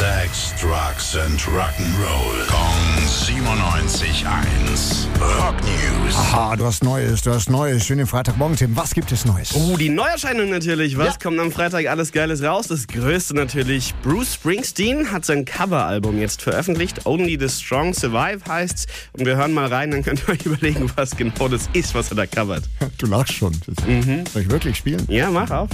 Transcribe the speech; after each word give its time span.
Sex, 0.00 0.54
Drugs 0.58 1.14
and 1.14 1.38
Rock'n'Roll. 1.40 2.46
Kong 2.48 3.04
97.1. 3.04 5.06
Rock 5.20 5.54
News. 5.62 6.14
Aha, 6.16 6.56
du 6.56 6.64
hast 6.64 6.82
Neues, 6.82 7.20
du 7.20 7.30
hast 7.30 7.50
Neues. 7.50 7.84
Schönen 7.84 8.06
Freitagmorgen, 8.06 8.56
Tim. 8.56 8.74
Was 8.76 8.94
gibt 8.94 9.12
es 9.12 9.26
Neues? 9.26 9.52
Oh, 9.54 9.76
die 9.76 9.90
Neuerscheinung 9.90 10.48
natürlich. 10.48 10.96
Was 10.96 11.06
Ja. 11.08 11.14
kommt 11.22 11.38
am 11.38 11.52
Freitag 11.52 11.86
alles 11.86 12.12
Geiles 12.12 12.42
raus? 12.42 12.68
Das 12.68 12.86
größte 12.86 13.34
natürlich. 13.34 13.92
Bruce 14.02 14.32
Springsteen 14.34 15.12
hat 15.12 15.26
sein 15.26 15.44
Coveralbum 15.44 16.18
jetzt 16.18 16.40
veröffentlicht. 16.40 17.04
Only 17.04 17.36
the 17.38 17.50
Strong 17.50 17.92
Survive 17.92 18.40
heißt's. 18.48 18.86
Und 19.12 19.26
wir 19.26 19.36
hören 19.36 19.52
mal 19.52 19.66
rein, 19.66 19.90
dann 19.90 20.02
könnt 20.02 20.22
ihr 20.26 20.30
euch 20.30 20.40
überlegen, 20.46 20.90
was 20.96 21.14
genau 21.14 21.48
das 21.48 21.68
ist, 21.74 21.94
was 21.94 22.10
er 22.10 22.16
da 22.16 22.26
covert. 22.26 22.64
Du 22.96 23.04
lachst 23.06 23.34
schon. 23.34 23.52
Soll 24.32 24.42
ich 24.42 24.50
wirklich 24.50 24.78
spielen? 24.78 25.04
Ja, 25.10 25.30
mach 25.30 25.50
auf. 25.50 25.68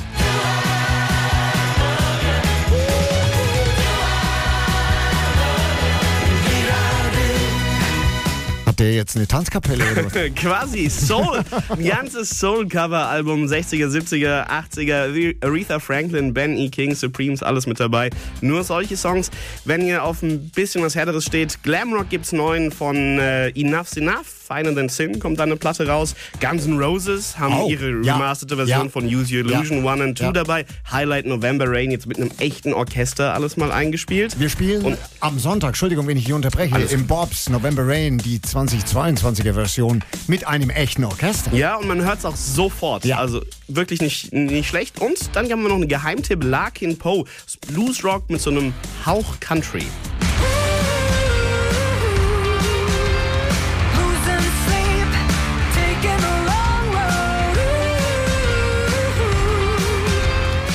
Hat 8.77 8.81
der 8.81 8.93
jetzt 8.93 9.17
eine 9.17 9.27
Tanzkapelle 9.27 9.83
oder 9.91 10.05
was? 10.05 10.13
Quasi 10.35 10.91
Soul. 10.91 11.41
Ein 11.71 11.83
ganzes 11.83 12.29
Soul-Cover-Album. 12.39 13.47
60er, 13.47 13.87
70er, 13.89 14.47
80er. 14.51 15.35
Aretha 15.43 15.79
Franklin, 15.79 16.35
Ben 16.35 16.59
E. 16.59 16.69
King, 16.69 16.95
Supremes, 16.95 17.43
alles 17.43 17.67
mit 17.67 17.81
dabei. 17.81 18.11
Nur 18.43 18.65
solche 18.65 18.99
Songs. 18.99 19.31
Wenn 19.65 19.81
ihr 19.87 20.05
auf 20.05 20.21
ein 20.23 20.51
bisschen 20.51 20.83
was 20.83 20.95
Härteres 20.95 21.25
steht, 21.25 21.63
Glamrock 21.63 22.11
gibt's 22.11 22.33
neuen 22.33 22.71
von 22.71 22.97
äh, 23.19 23.49
Enough's 23.59 23.97
Enough. 23.97 24.27
Finer 24.47 24.73
Than 24.77 24.89
Sin 24.89 25.19
kommt 25.19 25.41
da 25.41 25.43
eine 25.43 25.57
Platte 25.57 25.89
raus. 25.89 26.15
Guns 26.41 26.67
N' 26.67 26.79
Roses 26.79 27.37
haben 27.37 27.55
Oh, 27.63 27.69
ihre 27.69 28.05
ja, 28.05 28.13
remasterte 28.15 28.55
Version 28.57 28.85
ja. 28.85 28.89
von 28.91 29.05
Use 29.07 29.35
Your 29.35 29.41
Illusion 29.41 29.85
Ja, 29.85 29.93
1 29.95 30.03
and 30.03 30.19
2 30.19 30.25
ja. 30.27 30.33
dabei. 30.33 30.67
Highlight 30.93 31.27
November 31.27 31.65
Rain 31.67 31.91
jetzt 31.91 32.07
mit 32.07 32.19
einem 32.19 32.31
echten 32.39 32.73
Orchester 32.73 33.35
alles 33.35 33.57
mal 33.57 33.73
eingespielt. 33.73 34.39
Wir 34.39 34.49
spielen 34.49 34.85
Und- 34.85 34.99
am 35.19 35.41
Sonntag, 35.41 35.71
Entschuldigung, 35.71 36.07
wenn 36.07 36.17
ich 36.17 36.27
hier 36.27 36.37
unterbreche, 36.37 36.79
im 36.79 37.09
Bobs 37.09 37.49
November 37.49 37.89
Rain 37.89 38.19
die 38.19 38.41
2022er 38.67 39.55
Version 39.55 40.03
mit 40.27 40.47
einem 40.47 40.71
echten 40.71 41.05
Orchester. 41.05 41.53
Ja, 41.55 41.77
und 41.77 41.89
man 41.89 42.05
hört 42.05 42.19
es 42.19 42.25
auch 42.25 42.37
sofort. 42.37 43.05
Ja. 43.05 43.19
Also 43.19 43.43
wirklich 43.69 44.01
nicht, 44.01 44.33
nicht 44.33 44.69
schlecht. 44.69 45.01
Und 45.01 45.35
dann 45.35 45.51
haben 45.51 45.63
wir 45.63 45.69
noch 45.69 45.77
einen 45.77 45.89
Geheimtipp, 45.89 46.43
Larkin 46.43 46.99
Poe. 46.99 47.25
Das 47.45 47.57
Bluesrock 47.57 48.29
mit 48.31 48.41
so 48.41 48.51
einem 48.51 48.75
Hauch 49.05 49.39
Country. 49.41 49.87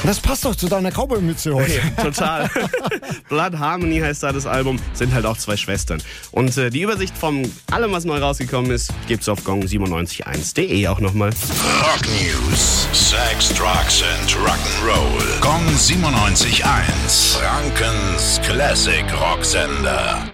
Das 0.03 0.19
passt 0.19 0.45
doch 0.45 0.55
zu 0.55 0.67
deiner 0.67 0.89
Cowboy-Mütze 0.89 1.53
heute. 1.53 1.79
Total. 2.01 2.49
Blood 3.29 3.57
Harmony 3.57 3.99
heißt 3.99 4.23
da 4.23 4.31
das 4.31 4.45
Album. 4.47 4.79
Sind 4.93 5.13
halt 5.13 5.25
auch 5.25 5.37
zwei 5.37 5.55
Schwestern. 5.57 6.01
Und 6.31 6.57
äh, 6.57 6.69
die 6.69 6.81
Übersicht 6.81 7.15
von 7.17 7.49
allem, 7.71 7.91
was 7.91 8.05
neu 8.05 8.17
rausgekommen 8.17 8.71
ist, 8.71 8.91
gibt's 9.07 9.29
auf 9.29 9.41
gong971.de 9.45 10.87
auch 10.87 10.99
nochmal. 10.99 11.29
Rock 11.29 12.01
News. 12.19 12.87
Sex, 12.93 13.49
Drugs 13.53 14.03
and 14.03 14.31
Rock'n'Roll. 14.37 15.39
Kong 15.39 15.65
97.1. 15.67 17.37
Frankens 17.37 18.41
Classic 18.43 19.05
Rocksender. 19.19 20.31